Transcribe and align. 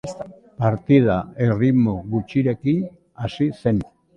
Partida 0.61 1.17
erritmo 1.49 1.95
gutxirekin 2.15 2.83
hasi 3.27 3.53
zen. 3.63 3.87